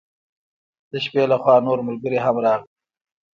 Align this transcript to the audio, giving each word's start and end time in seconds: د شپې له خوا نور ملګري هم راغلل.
د 0.91 0.93
شپې 1.05 1.23
له 1.31 1.37
خوا 1.41 1.55
نور 1.67 1.79
ملګري 1.87 2.19
هم 2.25 2.35
راغلل. 2.45 2.61